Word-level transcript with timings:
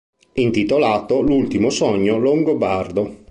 Intitolato 0.33 1.21
"L'ultimo 1.21 1.69
sogno 1.69 2.17
longobardo". 2.17 3.19